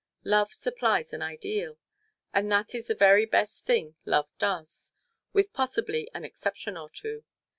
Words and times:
Love 0.23 0.51
supplies 0.51 1.13
an 1.13 1.21
ideal 1.21 1.77
and 2.33 2.51
that 2.51 2.73
is 2.73 2.87
the 2.87 2.95
very 2.95 3.23
best 3.23 3.67
thing 3.67 3.93
love 4.03 4.27
does, 4.39 4.93
with 5.31 5.53
possibly 5.53 6.09
an 6.15 6.25
exception 6.25 6.75
or 6.75 6.89
two. 6.89 7.23